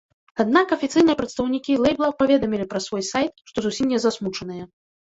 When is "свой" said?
2.91-3.03